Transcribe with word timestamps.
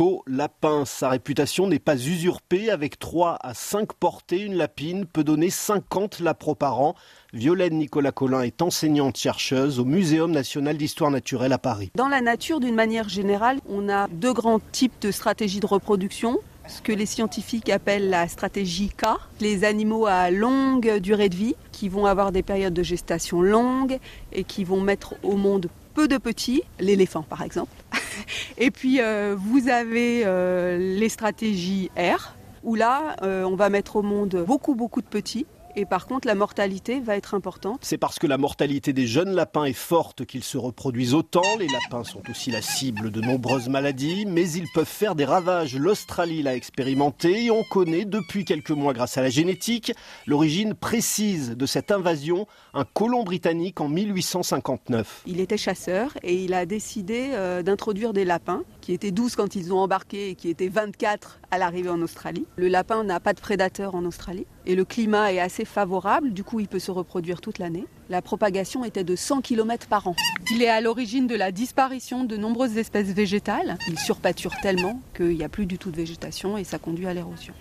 chaud 0.00 0.22
lapin. 0.26 0.86
Sa 0.86 1.10
réputation 1.10 1.66
n'est 1.66 1.78
pas 1.78 1.94
usurpée. 1.94 2.70
Avec 2.70 2.98
3 2.98 3.36
à 3.38 3.52
5 3.52 3.92
portées, 3.92 4.40
une 4.40 4.54
lapine 4.54 5.04
peut 5.04 5.24
donner 5.24 5.50
50 5.50 6.20
lapros 6.20 6.54
par 6.54 6.80
an. 6.80 6.94
Violaine 7.34 7.76
Nicolas 7.76 8.10
Collin 8.10 8.40
est 8.40 8.62
enseignante-chercheuse 8.62 9.78
au 9.78 9.84
Muséum 9.84 10.30
national 10.30 10.78
d'histoire 10.78 11.10
naturelle 11.10 11.52
à 11.52 11.58
Paris. 11.58 11.90
Dans 11.96 12.08
la 12.08 12.22
nature, 12.22 12.60
d'une 12.60 12.74
manière 12.74 13.10
générale, 13.10 13.60
on 13.68 13.90
a 13.90 14.08
deux 14.08 14.32
grands 14.32 14.60
types 14.72 14.98
de 15.02 15.10
stratégies 15.10 15.60
de 15.60 15.66
reproduction 15.66 16.38
ce 16.66 16.80
que 16.82 16.92
les 16.92 17.06
scientifiques 17.06 17.68
appellent 17.68 18.10
la 18.10 18.28
stratégie 18.28 18.90
K, 18.90 19.06
les 19.40 19.64
animaux 19.64 20.06
à 20.06 20.30
longue 20.30 20.98
durée 20.98 21.28
de 21.28 21.34
vie, 21.34 21.56
qui 21.72 21.88
vont 21.88 22.06
avoir 22.06 22.30
des 22.30 22.44
périodes 22.44 22.74
de 22.74 22.84
gestation 22.84 23.42
longues 23.42 23.98
et 24.32 24.44
qui 24.44 24.62
vont 24.62 24.80
mettre 24.80 25.14
au 25.24 25.36
monde 25.36 25.68
peu 25.94 26.06
de 26.06 26.16
petits, 26.16 26.62
l'éléphant 26.78 27.22
par 27.22 27.42
exemple. 27.42 27.72
Et 28.58 28.70
puis 28.70 29.00
euh, 29.00 29.36
vous 29.38 29.68
avez 29.68 30.22
euh, 30.24 30.78
les 30.78 31.08
stratégies 31.08 31.90
R, 31.96 32.34
où 32.62 32.74
là 32.74 33.16
euh, 33.22 33.44
on 33.44 33.56
va 33.56 33.68
mettre 33.68 33.96
au 33.96 34.02
monde 34.02 34.44
beaucoup 34.46 34.74
beaucoup 34.74 35.00
de 35.00 35.06
petits 35.06 35.46
et 35.76 35.84
par 35.84 36.06
contre, 36.06 36.26
la 36.26 36.34
mortalité 36.34 37.00
va 37.00 37.16
être 37.16 37.34
importante. 37.34 37.80
C'est 37.82 37.98
parce 37.98 38.18
que 38.18 38.26
la 38.26 38.38
mortalité 38.38 38.92
des 38.92 39.06
jeunes 39.06 39.30
lapins 39.30 39.64
est 39.64 39.72
forte 39.72 40.24
qu'ils 40.24 40.44
se 40.44 40.58
reproduisent 40.58 41.14
autant. 41.14 41.42
Les 41.58 41.68
lapins 41.68 42.04
sont 42.04 42.22
aussi 42.30 42.50
la 42.50 42.62
cible 42.62 43.10
de 43.10 43.20
nombreuses 43.20 43.68
maladies, 43.68 44.26
mais 44.26 44.50
ils 44.50 44.66
peuvent 44.74 44.84
faire 44.86 45.14
des 45.14 45.24
ravages. 45.24 45.76
L'Australie 45.76 46.42
l'a 46.42 46.56
expérimenté 46.56 47.44
et 47.44 47.50
on 47.50 47.62
connaît 47.64 48.04
depuis 48.04 48.44
quelques 48.44 48.70
mois, 48.70 48.92
grâce 48.92 49.18
à 49.18 49.22
la 49.22 49.30
génétique, 49.30 49.92
l'origine 50.26 50.74
précise 50.74 51.56
de 51.56 51.66
cette 51.66 51.90
invasion, 51.90 52.46
un 52.74 52.84
colon 52.84 53.22
britannique 53.22 53.80
en 53.80 53.88
1859. 53.88 55.22
Il 55.26 55.40
était 55.40 55.56
chasseur 55.56 56.12
et 56.22 56.34
il 56.34 56.54
a 56.54 56.66
décidé 56.66 57.30
euh, 57.32 57.62
d'introduire 57.62 58.12
des 58.12 58.24
lapins 58.24 58.62
qui 58.80 58.92
étaient 58.92 59.10
12 59.10 59.36
quand 59.36 59.54
ils 59.54 59.72
ont 59.72 59.78
embarqué 59.78 60.30
et 60.30 60.34
qui 60.34 60.48
étaient 60.48 60.68
24 60.68 61.40
à 61.50 61.58
l'arrivée 61.58 61.90
en 61.90 62.00
Australie. 62.02 62.46
Le 62.56 62.68
lapin 62.68 63.04
n'a 63.04 63.20
pas 63.20 63.32
de 63.32 63.40
prédateurs 63.40 63.94
en 63.94 64.04
Australie 64.04 64.46
et 64.66 64.74
le 64.74 64.84
climat 64.84 65.32
est 65.32 65.40
assez 65.40 65.64
favorable, 65.64 66.32
du 66.32 66.44
coup 66.44 66.60
il 66.60 66.68
peut 66.68 66.78
se 66.78 66.90
reproduire 66.90 67.40
toute 67.40 67.58
l'année. 67.58 67.86
La 68.08 68.22
propagation 68.22 68.84
était 68.84 69.04
de 69.04 69.14
100 69.14 69.40
km 69.42 69.86
par 69.86 70.08
an. 70.08 70.16
Il 70.52 70.62
est 70.62 70.68
à 70.68 70.80
l'origine 70.80 71.26
de 71.26 71.36
la 71.36 71.52
disparition 71.52 72.24
de 72.24 72.36
nombreuses 72.36 72.76
espèces 72.76 73.08
végétales. 73.08 73.78
Il 73.88 73.98
surpâture 73.98 74.52
tellement 74.62 75.00
qu'il 75.14 75.36
n'y 75.36 75.44
a 75.44 75.48
plus 75.48 75.66
du 75.66 75.78
tout 75.78 75.90
de 75.90 75.96
végétation 75.96 76.56
et 76.58 76.64
ça 76.64 76.78
conduit 76.78 77.06
à 77.06 77.14
l'érosion. 77.14 77.54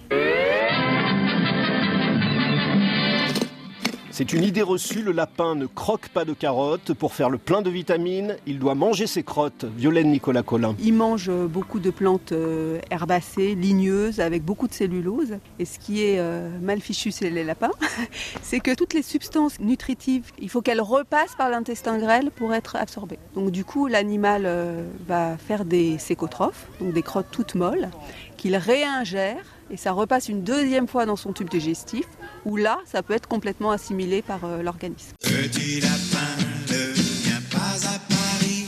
C'est 4.20 4.34
une 4.34 4.44
idée 4.44 4.62
reçue, 4.62 5.02
le 5.02 5.14
lapin 5.14 5.56
ne 5.56 5.66
croque 5.66 6.10
pas 6.10 6.26
de 6.26 6.34
carottes. 6.34 6.94
Pour 6.94 7.14
faire 7.14 7.30
le 7.30 7.38
plein 7.38 7.62
de 7.62 7.70
vitamines, 7.70 8.36
il 8.46 8.60
doit 8.60 8.76
manger 8.76 9.08
ses 9.08 9.24
crottes. 9.24 9.64
Violaine 9.64 10.12
Nicolas 10.12 10.44
Collin. 10.44 10.76
Il 10.82 10.94
mange 10.96 11.32
beaucoup 11.32 11.80
de 11.80 11.90
plantes 11.90 12.34
euh, 12.34 12.82
herbacées, 12.92 13.56
ligneuses, 13.56 14.20
avec 14.20 14.44
beaucoup 14.44 14.68
de 14.68 14.74
cellulose. 14.74 15.38
Et 15.58 15.64
ce 15.64 15.80
qui 15.80 16.04
est 16.04 16.20
euh, 16.20 16.50
mal 16.60 16.82
fichu 16.82 17.14
chez 17.14 17.30
les 17.30 17.46
lapins, 17.46 17.72
c'est 18.42 18.60
que 18.60 18.76
toutes 18.76 18.94
les 18.94 19.04
substances 19.04 19.58
nutritives, 19.62 20.32
il 20.38 20.50
faut 20.50 20.62
qu'elles 20.62 20.82
repassent 20.82 21.36
par 21.38 21.50
l'intestin 21.50 21.98
grêle 21.98 22.30
pour 22.30 22.54
être 22.54 22.76
absorbées. 22.76 23.20
Donc 23.36 23.52
du 23.52 23.64
coup, 23.64 23.88
l'animal 23.88 24.44
euh, 24.46 24.84
va 25.08 25.38
faire 25.38 25.64
des 25.64 25.98
sécotrophes, 25.98 26.68
donc 26.82 26.92
des 26.92 27.04
crottes 27.04 27.32
toutes 27.32 27.56
molles, 27.56 27.90
qu'il 28.36 28.58
réingère 28.58 29.46
et 29.72 29.78
ça 29.78 29.92
repasse 29.92 30.30
une 30.30 30.42
deuxième 30.42 30.88
fois 30.88 31.06
dans 31.06 31.16
son 31.16 31.32
tube 31.32 31.50
digestif, 31.50 32.06
où 32.46 32.58
là, 32.58 32.80
ça 32.86 33.04
peut 33.04 33.14
être 33.14 33.28
complètement 33.28 33.72
assimilé 33.72 34.22
par 34.22 34.44
euh, 34.46 34.62
l'organisme. 34.62 35.14
Petit 35.22 35.80
lapin 35.82 36.36
ne 36.72 36.94
vient 37.24 37.42
pas 37.52 37.88
à 37.88 38.00
Paris, 38.10 38.66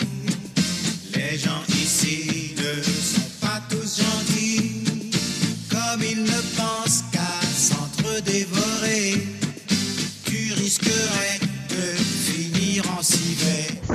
les 1.16 1.38
gens 1.38 1.64
ici 1.70 2.56
ne 2.58 2.82
sont 2.82 3.30
pas 3.42 3.62
tous 3.70 4.02
gentils, 4.02 5.12
comme 5.70 6.02
ils 6.04 6.24
ne 6.24 6.42
pensent 6.58 7.04
qu'à 7.12 7.42
s'entre-dévorer, 7.56 9.28
tu 10.26 10.54
risquerais 10.54 11.41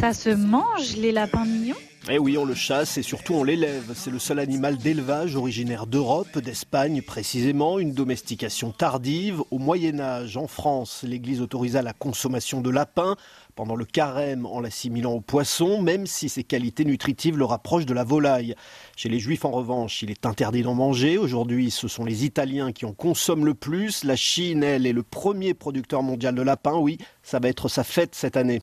Ça 0.06 0.12
se 0.12 0.30
mange 0.30 0.94
les 0.96 1.10
lapins 1.10 1.44
mignons 1.44 1.74
eh 2.08 2.20
oui, 2.20 2.38
on 2.38 2.44
le 2.44 2.54
chasse 2.54 2.98
et 2.98 3.02
surtout 3.02 3.34
on 3.34 3.42
l'élève. 3.42 3.92
C'est 3.96 4.12
le 4.12 4.20
seul 4.20 4.38
animal 4.38 4.76
d'élevage 4.76 5.34
originaire 5.34 5.88
d'Europe, 5.88 6.38
d'Espagne 6.38 7.02
précisément, 7.02 7.80
une 7.80 7.94
domestication 7.94 8.70
tardive. 8.70 9.42
Au 9.50 9.58
Moyen 9.58 9.98
Âge, 9.98 10.36
en 10.36 10.46
France, 10.46 11.02
l'Église 11.02 11.40
autorisa 11.40 11.82
la 11.82 11.92
consommation 11.92 12.60
de 12.60 12.70
lapins 12.70 13.16
pendant 13.56 13.74
le 13.74 13.86
carême 13.86 14.46
en 14.46 14.60
l'assimilant 14.60 15.14
au 15.14 15.20
poisson, 15.20 15.82
même 15.82 16.06
si 16.06 16.28
ses 16.28 16.44
qualités 16.44 16.84
nutritives 16.84 17.38
le 17.38 17.44
rapprochent 17.44 17.86
de 17.86 17.94
la 17.94 18.04
volaille. 18.04 18.54
Chez 18.96 19.08
les 19.08 19.18
Juifs, 19.18 19.44
en 19.44 19.50
revanche, 19.50 20.02
il 20.02 20.10
est 20.10 20.26
interdit 20.26 20.62
d'en 20.62 20.74
manger. 20.74 21.18
Aujourd'hui, 21.18 21.72
ce 21.72 21.88
sont 21.88 22.04
les 22.04 22.24
Italiens 22.24 22.70
qui 22.70 22.84
en 22.84 22.92
consomment 22.92 23.46
le 23.46 23.54
plus. 23.54 24.04
La 24.04 24.14
Chine, 24.14 24.62
elle, 24.62 24.86
est 24.86 24.92
le 24.92 25.02
premier 25.02 25.54
producteur 25.54 26.04
mondial 26.04 26.36
de 26.36 26.42
lapins. 26.42 26.76
Oui, 26.76 26.98
ça 27.22 27.40
va 27.40 27.48
être 27.48 27.68
sa 27.68 27.82
fête 27.82 28.14
cette 28.14 28.36
année. 28.36 28.54